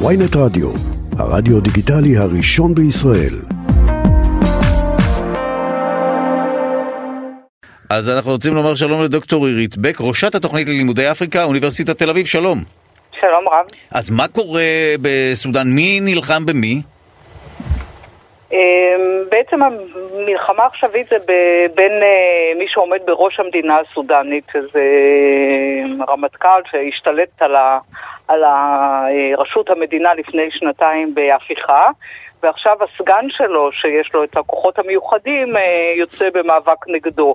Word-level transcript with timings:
ויינט 0.00 0.36
רדיו, 0.36 0.70
הרדיו 1.18 1.60
דיגיטלי 1.60 2.16
הראשון 2.16 2.74
בישראל. 2.74 3.34
אז 7.90 8.08
אנחנו 8.08 8.30
רוצים 8.30 8.54
לומר 8.54 8.74
שלום 8.74 9.02
לדוקטור 9.02 9.46
עירית 9.46 9.76
בק, 9.76 9.96
ראשת 10.00 10.34
התוכנית 10.34 10.68
ללימודי 10.68 11.10
אפריקה, 11.10 11.44
אוניברסיטת 11.44 11.98
תל 11.98 12.10
אביב, 12.10 12.26
שלום. 12.26 12.64
שלום 13.20 13.48
רב. 13.48 13.66
אז 13.90 14.10
מה 14.10 14.28
קורה 14.28 14.62
בסודאן? 15.02 15.70
מי 15.70 16.00
נלחם 16.00 16.46
במי? 16.46 16.82
אמ, 18.54 19.24
בעצם 19.30 19.60
המלחמה 19.62 20.62
העכשווית 20.62 21.06
זה 21.06 21.16
בין 21.74 21.92
אה, 22.02 22.52
מי 22.58 22.68
שעומד 22.68 23.00
בראש 23.06 23.40
המדינה 23.40 23.78
הסודנית, 23.78 24.44
שזה 24.52 24.84
אה, 26.00 26.04
רמטכ"ל 26.08 26.62
שהשתלט 26.70 27.42
על, 27.42 27.54
ה, 27.54 27.78
על 28.28 28.44
ראשות 29.36 29.70
המדינה 29.70 30.14
לפני 30.14 30.50
שנתיים 30.50 31.14
בהפיכה, 31.14 31.86
ועכשיו 32.42 32.76
הסגן 32.80 33.26
שלו, 33.28 33.72
שיש 33.72 34.14
לו 34.14 34.24
את 34.24 34.36
הכוחות 34.36 34.78
המיוחדים, 34.78 35.56
אה, 35.56 35.92
יוצא 35.96 36.28
במאבק 36.30 36.88
נגדו. 36.88 37.34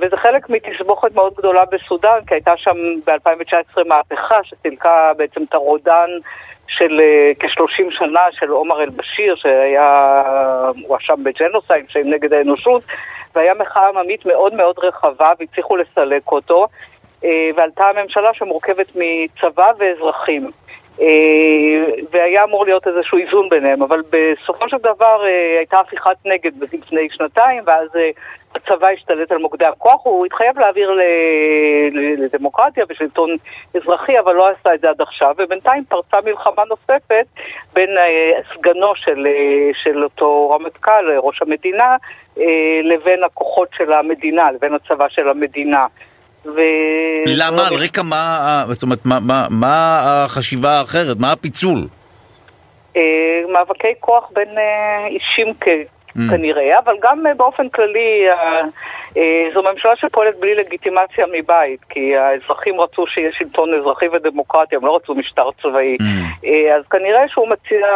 וזה 0.00 0.16
חלק 0.16 0.50
מתסבוכת 0.50 1.14
מאוד 1.14 1.34
גדולה 1.34 1.64
בסודאן, 1.64 2.18
כי 2.26 2.34
הייתה 2.34 2.52
שם 2.56 2.76
ב-2019 3.06 3.84
מהפכה 3.86 4.38
שסילקה 4.44 5.12
בעצם 5.16 5.42
את 5.48 5.54
הרודן 5.54 6.10
של 6.68 7.00
אה, 7.00 7.40
כ-30 7.40 7.84
שנה 7.90 8.20
של 8.32 8.48
עומר 8.48 8.82
אל-בשיר, 8.82 9.36
שהיה, 9.36 10.04
הואשם 10.86 11.24
בג'נוסייד, 11.24 11.84
שהם 11.88 12.10
נגד 12.10 12.32
האנושות, 12.32 12.82
והיה 13.34 13.54
מחאה 13.54 13.88
עממית 13.88 14.26
מאוד 14.26 14.54
מאוד 14.54 14.78
רחבה 14.78 15.32
והצליחו 15.40 15.76
לסלק 15.76 16.32
אותו, 16.32 16.66
uh, 17.22 17.26
ועלתה 17.56 17.84
הממשלה 17.84 18.34
שמורכבת 18.34 18.92
מצבא 18.94 19.70
ואזרחים. 19.78 20.50
Uh, 20.98 21.02
והיה 22.10 22.44
אמור 22.44 22.64
להיות 22.64 22.86
איזשהו 22.86 23.18
איזון 23.18 23.48
ביניהם, 23.48 23.82
אבל 23.82 24.02
בסופו 24.10 24.68
של 24.68 24.76
דבר 24.76 25.22
uh, 25.22 25.58
הייתה 25.58 25.80
הפיכת 25.80 26.16
נגד 26.24 26.50
לפני 26.62 27.08
שנתיים, 27.10 27.62
ואז 27.66 27.88
uh, 27.94 27.98
הצבא 28.54 28.88
השתלט 28.88 29.32
על 29.32 29.38
מוקדי 29.38 29.64
הכוח, 29.64 30.00
הוא 30.04 30.26
התחייב 30.26 30.58
להעביר 30.58 30.98
לדמוקרטיה 32.18 32.84
ושלטון 32.88 33.36
אזרחי, 33.74 34.18
אבל 34.18 34.34
לא 34.34 34.48
עשה 34.48 34.74
את 34.74 34.80
זה 34.80 34.90
עד 34.90 35.00
עכשיו, 35.00 35.34
ובינתיים 35.38 35.84
פרצה 35.84 36.16
מלחמה 36.24 36.62
נוספת 36.68 37.26
בין 37.72 37.90
סגנו 38.54 38.94
של, 38.94 39.26
של 39.82 40.04
אותו 40.04 40.50
רמטכ"ל, 40.50 41.18
ראש 41.18 41.42
המדינה, 41.42 41.96
לבין 42.82 43.24
הכוחות 43.24 43.68
של 43.76 43.92
המדינה, 43.92 44.52
לבין 44.52 44.74
הצבא 44.74 45.08
של 45.08 45.28
המדינה. 45.28 45.86
ו... 46.56 46.60
למה? 47.26 47.66
על 47.66 47.74
רקע 47.74 48.02
מה, 48.02 48.64
זאת 48.70 48.82
אומרת, 48.82 48.98
מה, 49.04 49.20
מה, 49.20 49.46
מה 49.50 50.00
החשיבה 50.04 50.70
האחרת? 50.70 51.16
מה 51.20 51.32
הפיצול? 51.32 51.86
מאבקי 53.52 53.94
כוח 54.00 54.30
בין 54.34 54.48
אישים 55.06 55.54
mm. 55.62 56.30
כנראה, 56.30 56.78
אבל 56.84 56.94
גם 57.02 57.24
באופן 57.36 57.68
כללי 57.68 58.26
זו 59.54 59.62
ממשלה 59.62 59.96
שפועלת 59.96 60.40
בלי 60.40 60.54
לגיטימציה 60.54 61.26
מבית, 61.32 61.80
כי 61.88 62.16
האזרחים 62.16 62.80
רצו 62.80 63.06
שיהיה 63.06 63.30
שלטון 63.32 63.74
אזרחי 63.74 64.08
ודמוקרטי, 64.08 64.76
הם 64.76 64.86
לא 64.86 64.96
רצו 64.96 65.14
משטר 65.14 65.50
צבאי. 65.62 65.96
Mm. 66.00 66.46
אז 66.76 66.82
כנראה 66.90 67.28
שהוא 67.28 67.48
מציע... 67.48 67.86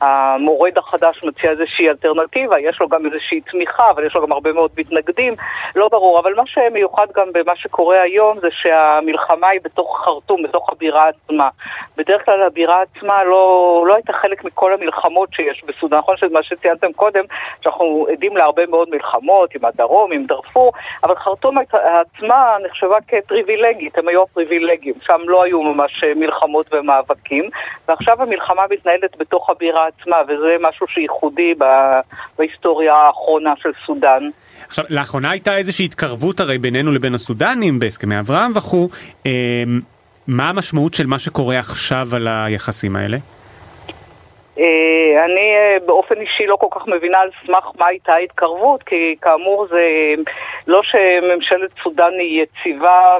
המורד 0.00 0.78
החדש 0.78 1.24
מציע 1.24 1.50
איזושהי 1.50 1.88
אלטרנטיבה, 1.88 2.60
יש 2.60 2.80
לו 2.80 2.88
גם 2.88 3.06
איזושהי 3.06 3.40
תמיכה, 3.40 3.90
אבל 3.90 4.06
יש 4.06 4.14
לו 4.14 4.22
גם 4.22 4.32
הרבה 4.32 4.52
מאוד 4.52 4.70
מתנגדים, 4.76 5.34
לא 5.76 5.88
ברור. 5.88 6.18
אבל 6.18 6.34
מה 6.34 6.42
שמיוחד 6.46 7.06
גם 7.16 7.26
במה 7.32 7.56
שקורה 7.56 8.00
היום 8.02 8.38
זה 8.40 8.48
שהמלחמה 8.50 9.48
היא 9.48 9.60
בתוך 9.64 10.00
חרטום, 10.04 10.42
בתוך 10.42 10.70
הבירה 10.70 11.08
עצמה. 11.08 11.48
בדרך 11.96 12.24
כלל 12.24 12.42
הבירה 12.42 12.82
עצמה 12.82 13.24
לא, 13.24 13.84
לא 13.86 13.94
הייתה 13.94 14.12
חלק 14.12 14.44
מכל 14.44 14.72
המלחמות 14.72 15.28
שיש 15.32 15.62
בסודאן. 15.66 15.98
נכון 15.98 16.16
שמה 16.16 16.42
שציינתם 16.42 16.92
קודם, 16.92 17.24
שאנחנו 17.60 18.06
עדים 18.12 18.36
להרבה 18.36 18.66
מאוד 18.66 18.88
מלחמות 18.90 19.54
עם 19.54 19.64
הדרום, 19.64 20.12
עם 20.12 20.26
דארפור, 20.26 20.72
אבל 21.04 21.16
חרטום 21.16 21.56
עצמה 21.72 22.56
נחשבה 22.66 22.96
כפריבילגית, 23.08 23.98
הם 23.98 24.08
היו 24.08 24.22
הפריבילגים. 24.22 24.94
שם 25.06 25.20
לא 25.24 25.42
היו 25.42 25.62
ממש 25.62 26.04
מלחמות 26.16 26.74
ומאבקים, 26.74 27.50
ועכשיו 27.88 28.22
המלחמה 28.22 28.62
מתנהלת 28.70 29.16
בתוך 29.16 29.50
הבירה 29.50 29.69
עצמה, 29.76 30.16
וזה 30.24 30.56
משהו 30.60 30.86
שייחודי 30.88 31.54
בהיסטוריה 32.38 32.94
האחרונה 32.94 33.52
של 33.62 33.70
סודאן. 33.86 34.28
עכשיו, 34.68 34.84
לאחרונה 34.90 35.30
הייתה 35.30 35.56
איזושהי 35.56 35.84
התקרבות 35.84 36.40
הרי 36.40 36.58
בינינו 36.58 36.92
לבין 36.92 37.14
הסודנים 37.14 37.78
בהסכמי 37.78 38.18
אברהם 38.18 38.52
וכו'. 38.54 38.88
אמ, 39.26 39.30
מה 40.26 40.48
המשמעות 40.48 40.94
של 40.94 41.06
מה 41.06 41.18
שקורה 41.18 41.58
עכשיו 41.58 42.08
על 42.12 42.28
היחסים 42.28 42.96
האלה? 42.96 43.18
אה, 44.60 45.24
אני 45.24 45.56
אה, 45.56 45.76
באופן 45.86 46.20
אישי 46.20 46.46
לא 46.46 46.56
כל 46.56 46.66
כך 46.70 46.88
מבינה 46.88 47.18
על 47.18 47.30
סמך 47.46 47.64
מה 47.78 47.86
הייתה 47.86 48.12
ההתקרבות, 48.12 48.82
כי 48.82 49.16
כאמור 49.22 49.66
זה 49.70 49.84
לא 50.66 50.80
שממשלת 50.82 51.70
סודאן 51.82 52.12
היא 52.18 52.42
יציבה 52.42 53.16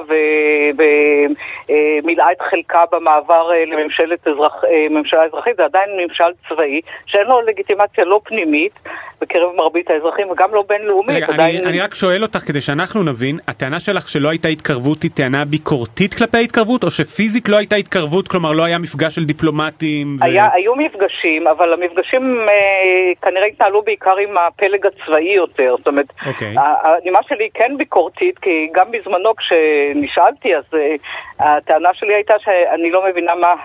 ומילאה 0.77 2.25
אה, 2.25 2.31
את 2.31 2.41
חלקה 2.41 2.83
במעבר 2.91 3.49
לממשלת 3.67 4.27
אזרח, 4.27 4.63
ממשלה 4.89 5.23
אזרחית, 5.23 5.55
זה 5.57 5.65
עדיין 5.65 5.89
ממשל 5.97 6.31
צבאי, 6.49 6.81
שאין 7.05 7.27
לו 7.27 7.41
לגיטימציה 7.41 8.05
לא 8.05 8.21
פנימית 8.23 8.73
בקרב 9.21 9.55
מרבית 9.55 9.89
האזרחים 9.89 10.29
וגם 10.29 10.49
לא 10.53 10.63
בינלאומית. 10.69 11.15
רגע, 11.15 11.27
עדיין... 11.33 11.55
אני, 11.55 11.65
אני 11.65 11.79
רק 11.81 11.93
שואל 11.95 12.23
אותך 12.23 12.39
כדי 12.39 12.61
שאנחנו 12.61 13.03
נבין, 13.03 13.39
הטענה 13.47 13.79
שלך 13.79 14.09
שלא 14.09 14.29
הייתה 14.29 14.47
התקרבות 14.47 15.03
היא 15.03 15.11
טענה 15.11 15.45
ביקורתית 15.45 16.13
כלפי 16.13 16.37
ההתקרבות, 16.37 16.83
או 16.83 16.91
שפיזית 16.91 17.49
לא 17.49 17.57
הייתה 17.57 17.75
התקרבות, 17.75 18.27
כלומר 18.27 18.51
לא 18.51 18.63
היה 18.63 18.77
מפגש 18.77 19.15
של 19.15 19.25
דיפלומטים? 19.25 20.15
ו... 20.19 20.23
היה, 20.23 20.45
היו 20.53 20.75
מפגשים. 20.75 21.30
מפגשים, 21.39 21.47
אבל 21.47 21.73
המפגשים 21.73 22.45
אה, 22.49 23.11
כנראה 23.21 23.45
התנהלו 23.45 23.81
בעיקר 23.81 24.17
עם 24.17 24.37
הפלג 24.37 24.85
הצבאי 24.85 25.33
יותר. 25.33 25.75
זאת 25.77 25.87
אומרת, 25.87 26.05
okay. 26.09 26.27
אוקיי. 26.27 26.55
הנימה 26.57 27.19
שלי 27.27 27.49
כן 27.53 27.77
ביקורתית, 27.77 28.39
כי 28.39 28.69
גם 28.71 28.91
בזמנו 28.91 29.35
כשנשאלתי, 29.35 30.55
אז 30.55 30.63
אה, 30.73 30.95
הטענה 31.39 31.89
שלי 31.93 32.13
הייתה 32.13 32.33
שאני 32.39 32.91
לא 32.91 33.05
מבינה 33.09 33.35
מה 33.35 33.55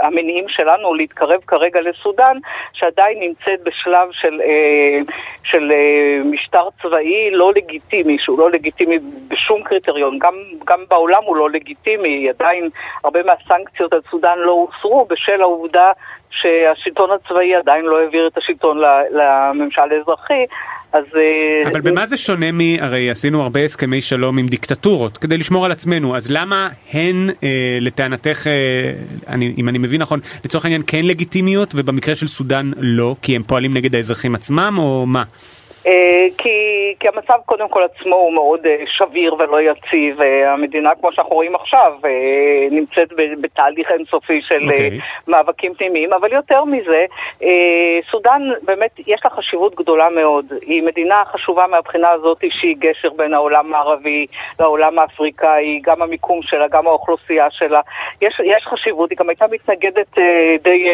המניעים 0.00 0.44
שלנו 0.48 0.94
להתקרב 0.94 1.40
כרגע 1.46 1.80
לסודאן, 1.80 2.36
שעדיין 2.72 3.20
נמצאת 3.20 3.62
בשלב 3.62 4.08
של, 4.12 4.40
אה, 4.40 4.98
של 5.44 5.72
אה, 5.72 6.24
משטר 6.24 6.68
צבאי 6.82 7.30
לא 7.30 7.52
לגיטימי, 7.56 8.16
שהוא 8.18 8.38
לא 8.38 8.50
לגיטימי 8.50 8.98
בשום 9.28 9.62
קריטריון. 9.62 10.18
גם, 10.18 10.34
גם 10.64 10.84
בעולם 10.88 11.22
הוא 11.24 11.36
לא 11.36 11.50
לגיטימי, 11.50 12.28
עדיין 12.28 12.68
הרבה 13.04 13.20
מהסנקציות 13.22 13.92
על 13.92 14.00
סודאן 14.10 14.38
לא 14.38 14.52
הוסרו 14.52 15.04
בשל 15.04 15.40
העובדה 15.40 15.92
שהשלטון 16.30 17.10
הצבאי 17.10 17.54
עדיין 17.54 17.84
לא 17.84 17.98
העביר 18.00 18.26
את 18.26 18.38
השלטון 18.38 18.78
לממשל 19.10 19.82
האזרחי, 19.82 20.44
אז... 20.92 21.04
אה, 21.16 21.70
אבל 21.70 21.80
במה 21.80 22.06
זה 22.06 22.16
שונה 22.16 22.52
מ... 22.52 22.60
הרי 22.80 23.10
עשינו 23.10 23.42
הרבה 23.42 23.60
הסכמי 23.64 24.00
שלום 24.00 24.38
עם 24.38 24.46
דיקטטורות 24.46 25.18
כדי 25.18 25.36
לשמור 25.36 25.64
על 25.64 25.72
עצמנו, 25.72 26.16
אז 26.16 26.30
למה 26.30 26.68
הן 26.92 27.30
אה, 27.42 27.78
לטענתך, 27.80 28.46
אה, 28.46 28.52
אני, 29.28 29.54
אם 29.58 29.68
אני 29.68 29.78
מבין 29.78 30.00
נכון, 30.00 30.20
לצורך 30.44 30.64
העניין 30.64 30.82
כן 30.86 31.04
לגיטימיות 31.04 31.74
ובמקרה 31.74 32.16
של 32.16 32.26
סודאן 32.26 32.70
לא, 32.76 33.16
כי 33.22 33.36
הם 33.36 33.42
פועלים 33.42 33.74
נגד 33.74 33.94
האזרחים 33.94 34.34
עצמם 34.34 34.74
או 34.78 35.06
מה? 35.06 35.22
אה, 35.86 36.26
כי, 36.38 36.94
כי 37.00 37.08
המצב 37.08 37.38
קודם 37.46 37.68
כל 37.68 37.82
עצמו 37.82 38.16
הוא 38.16 38.32
מאוד 38.32 38.66
אה, 38.66 38.76
שביר 38.86 39.34
ולא 39.34 39.60
יציב. 39.60 40.22
אה, 40.22 40.52
המדינה, 40.52 40.90
כמו 41.00 41.12
שאנחנו 41.12 41.34
רואים 41.34 41.54
עכשיו, 41.54 41.92
נמצאת 42.70 43.08
בתהליך 43.40 43.90
אינסופי 43.90 44.40
של 44.42 44.56
okay. 44.56 44.64
אוקיי. 44.64 44.98
מאבקים 45.28 45.74
פנימיים, 45.74 46.12
אבל 46.12 46.32
יותר 46.32 46.64
מזה, 46.64 47.04
סודאן 48.10 48.42
באמת 48.62 48.90
יש 49.06 49.20
לה 49.24 49.30
חשיבות 49.30 49.74
גדולה 49.74 50.08
מאוד. 50.10 50.44
היא 50.62 50.82
מדינה 50.82 51.22
חשובה 51.32 51.66
מהבחינה 51.66 52.10
הזאת 52.10 52.44
שהיא 52.50 52.76
גשר 52.78 53.10
בין 53.16 53.34
העולם 53.34 53.74
הערבי 53.74 54.26
לעולם 54.60 54.98
האפריקאי, 54.98 55.80
גם 55.82 56.02
המיקום 56.02 56.42
שלה, 56.42 56.68
גם 56.68 56.86
האוכלוסייה 56.86 57.50
שלה. 57.50 57.80
יש, 58.22 58.40
יש 58.44 58.66
חשיבות, 58.66 59.10
היא 59.10 59.18
גם 59.18 59.28
הייתה 59.28 59.46
מתנגדת 59.52 60.18
די 60.62 60.88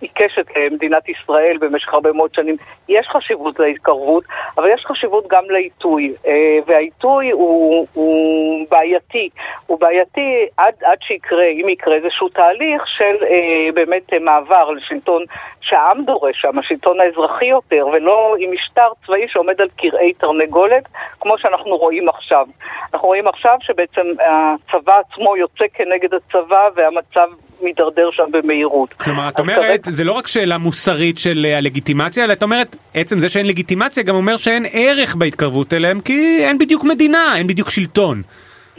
עיקשת 0.00 0.46
למדינת 0.56 1.08
ישראל 1.08 1.56
במשך 1.60 1.94
הרבה 1.94 2.12
מאוד 2.12 2.34
שנים. 2.34 2.56
יש 2.88 3.06
חשיבות 3.08 3.58
להתקרבות. 3.58 4.24
אבל 4.58 4.68
יש 4.74 4.84
חשיבות 4.86 5.24
גם 5.28 5.44
לעיתוי, 5.50 6.14
אה, 6.26 6.58
והעיתוי 6.66 7.30
הוא, 7.30 7.86
הוא 7.92 8.66
בעייתי. 8.70 9.28
הוא 9.66 9.80
בעייתי 9.80 10.46
עד, 10.56 10.74
עד 10.84 10.98
שיקרה, 11.00 11.44
אם 11.44 11.68
יקרה 11.68 11.94
איזשהו 11.94 12.28
תהליך 12.28 12.86
של 12.86 13.16
אה, 13.24 13.72
באמת 13.74 14.14
מעבר 14.20 14.70
לשלטון 14.70 15.22
שהעם 15.60 16.04
דורש 16.04 16.40
שם, 16.40 16.58
השלטון 16.58 17.00
האזרחי 17.00 17.46
יותר, 17.46 17.86
ולא 17.92 18.36
עם 18.38 18.52
משטר 18.52 18.88
צבאי 19.06 19.28
שעומד 19.28 19.60
על 19.60 19.68
כרעי 19.78 20.12
תרנגולת, 20.12 20.84
כמו 21.20 21.38
שאנחנו 21.38 21.76
רואים 21.76 22.08
עכשיו. 22.08 22.46
אנחנו 22.94 23.08
רואים 23.08 23.28
עכשיו 23.28 23.56
שבעצם 23.60 24.06
הצבא 24.18 24.98
עצמו 24.98 25.36
יוצא 25.36 25.64
כנגד 25.74 26.14
הצבא 26.14 26.68
והמצב 26.74 27.28
מידרדר 27.62 28.08
שם 28.12 28.24
במהירות. 28.30 28.92
כלומר, 28.92 29.28
את 29.28 29.38
אומרת, 29.38 29.84
כרגע... 29.84 29.90
זה 29.96 30.04
לא 30.04 30.12
רק 30.12 30.26
שאלה 30.26 30.58
מוסרית 30.58 31.18
של 31.18 31.46
אה, 31.48 31.58
הלגיטימציה, 31.58 32.24
אלא 32.24 32.32
את 32.32 32.42
אומרת, 32.42 32.76
עצם 32.94 33.18
זה 33.18 33.28
שאין 33.28 33.46
לגיטימציה 33.46 34.02
גם 34.02 34.14
אומר 34.14 34.36
שאין 34.36 34.66
ערך 34.72 35.14
בהתקרבות 35.14 35.74
אליהם, 35.74 36.00
כי 36.00 36.44
אין 36.44 36.58
בדיוק 36.58 36.84
מדינה, 36.84 37.36
אין 37.36 37.46
בדיוק 37.46 37.70
שלטון. 37.70 38.22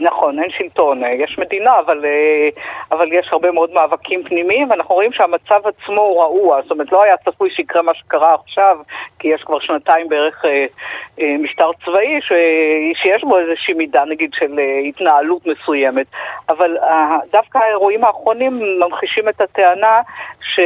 נכון, 0.00 0.42
אין 0.42 0.50
שלטון, 0.50 1.02
יש 1.18 1.38
מדינה, 1.38 1.78
אבל, 1.78 2.04
אבל 2.92 3.12
יש 3.12 3.28
הרבה 3.32 3.50
מאוד 3.50 3.70
מאבקים 3.72 4.24
פנימיים, 4.24 4.70
ואנחנו 4.70 4.94
רואים 4.94 5.12
שהמצב 5.12 5.60
עצמו 5.66 6.00
הוא 6.00 6.22
רעוע, 6.22 6.62
זאת 6.62 6.70
אומרת 6.70 6.92
לא 6.92 7.02
היה 7.02 7.16
צפוי 7.16 7.50
שיקרה 7.50 7.82
מה 7.82 7.94
שקרה 7.94 8.34
עכשיו, 8.34 8.78
כי 9.18 9.28
יש 9.28 9.42
כבר 9.42 9.58
שנתיים 9.58 10.08
בערך 10.08 10.44
משטר 11.18 11.70
צבאי 11.84 12.20
ש, 12.20 12.32
שיש 13.02 13.24
בו 13.24 13.38
איזושהי 13.38 13.74
מידה 13.74 14.04
נגיד 14.04 14.30
של 14.34 14.60
התנהלות 14.88 15.46
מסוימת, 15.46 16.06
אבל 16.48 16.76
דווקא 17.32 17.58
האירועים 17.58 18.04
האחרונים 18.04 18.60
ממחישים 18.80 19.28
את 19.28 19.40
הטענה 19.40 20.00
ש, 20.42 20.60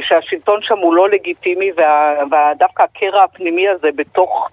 שהשלטון 0.00 0.62
שם 0.62 0.78
הוא 0.78 0.94
לא 0.94 1.08
לגיטימי, 1.08 1.70
ודווקא 1.72 2.82
הקרע 2.82 3.24
הפנימי 3.24 3.68
הזה 3.68 3.88
בתוך 3.96 4.48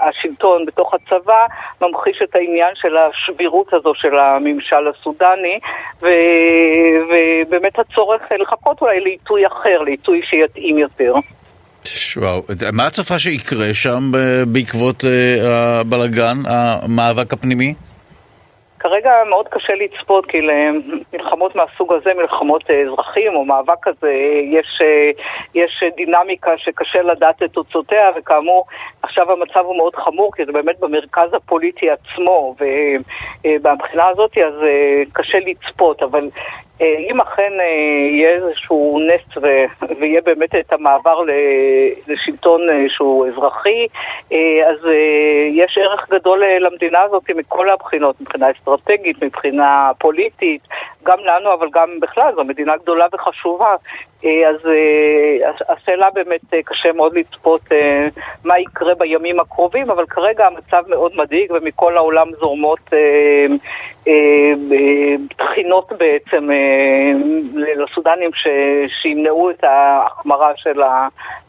השלטון, 0.00 0.66
בתוך 0.66 0.94
הצבא, 0.94 1.46
ממחיש 1.80 2.22
את 2.22 2.36
העניין 2.36 2.74
של 2.74 2.96
השבירות 2.96 3.45
הזו 3.72 3.92
של 3.94 4.18
הממשל 4.18 4.88
הסודני, 4.90 5.58
ו, 6.02 6.06
ובאמת 7.08 7.78
הצורך 7.78 8.22
לחכות 8.40 8.80
אולי 8.82 9.00
לעיתוי 9.00 9.46
אחר, 9.46 9.82
לעיתוי 9.84 10.20
שיתאים 10.22 10.78
יותר. 10.78 11.14
וואו, 12.16 12.42
מה 12.72 12.86
את 12.86 12.92
צופה 12.92 13.18
שיקרה 13.18 13.74
שם 13.74 14.12
בעקבות 14.46 15.04
הבלגן, 15.42 16.36
המאבק 16.46 17.32
הפנימי? 17.32 17.74
כרגע 18.88 19.12
מאוד 19.28 19.48
קשה 19.48 19.72
לצפות, 19.74 20.26
כי 20.26 20.40
למלחמות 20.40 21.56
מהסוג 21.56 21.92
הזה, 21.92 22.14
מלחמות 22.14 22.70
אה, 22.70 22.82
אזרחים 22.82 23.36
או 23.36 23.44
מאבק 23.44 23.82
כזה, 23.82 24.12
יש, 24.50 24.80
אה, 24.82 25.10
יש 25.54 25.82
דינמיקה 25.96 26.50
שקשה 26.56 27.02
לדעת 27.02 27.42
את 27.42 27.50
תוצאותיה, 27.50 28.10
וכאמור, 28.16 28.66
עכשיו 29.02 29.32
המצב 29.32 29.60
הוא 29.60 29.76
מאוד 29.76 29.96
חמור, 29.96 30.32
כי 30.36 30.44
זה 30.44 30.52
באמת 30.52 30.80
במרכז 30.80 31.34
הפוליטי 31.34 31.86
עצמו, 31.90 32.54
ומבחינה 33.44 34.02
אה, 34.02 34.08
הזאת 34.08 34.38
אז 34.38 34.54
קשה 35.12 35.38
לצפות, 35.38 36.02
אבל 36.02 36.28
אם 36.80 37.20
אכן 37.20 37.52
יהיה 38.10 38.30
איזשהו 38.30 39.00
נס 39.06 39.44
ויהיה 40.00 40.20
באמת 40.20 40.54
את 40.54 40.72
המעבר 40.72 41.22
לשלטון 42.06 42.60
שהוא 42.88 43.26
אזרחי, 43.26 43.86
אז 44.66 44.78
יש 45.50 45.78
ערך 45.78 46.08
גדול 46.10 46.42
למדינה 46.60 47.00
הזאת 47.02 47.30
מכל 47.36 47.68
הבחינות, 47.70 48.20
מבחינה 48.20 48.46
אסטרטגית, 48.50 49.22
מבחינה 49.22 49.90
פוליטית, 49.98 50.62
גם 51.06 51.18
לנו 51.24 51.54
אבל 51.54 51.68
גם 51.72 51.88
בכלל, 52.00 52.32
זו 52.34 52.44
מדינה 52.44 52.76
גדולה 52.76 53.06
וחשובה. 53.12 53.74
אז 54.22 54.70
השאלה 55.68 56.06
באמת 56.14 56.40
קשה 56.64 56.92
מאוד 56.92 57.14
לצפות 57.14 57.60
מה 58.44 58.58
יקרה 58.58 58.94
בימים 58.94 59.40
הקרובים, 59.40 59.90
אבל 59.90 60.06
כרגע 60.06 60.46
המצב 60.46 60.82
מאוד 60.88 61.12
מדאיג 61.14 61.50
ומכל 61.52 61.96
העולם 61.96 62.26
זורמות 62.40 62.90
תחינות 65.36 65.92
בעצם 65.98 66.48
לסודנים 67.54 68.30
שימנעו 69.02 69.50
את 69.50 69.64
ההחמרה 69.64 70.52
של 70.56 70.80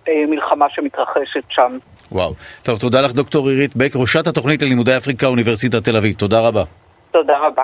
המלחמה 0.07 0.65
שמתרחשת 0.69 1.43
שם. 1.49 1.77
וואו. 2.11 2.31
טוב, 2.63 2.79
תודה 2.79 3.01
לך 3.01 3.13
דוקטור 3.13 3.49
עירית 3.49 3.75
בק, 3.75 3.91
ראשת 3.95 4.27
התוכנית 4.27 4.61
ללימודי 4.61 4.97
אפריקה, 4.97 5.27
אוניברסיטת 5.27 5.83
תל 5.83 5.97
אביב. 5.97 6.13
תודה 6.13 6.39
רבה. 6.39 6.63
תודה 7.11 7.37
רבה. 7.37 7.63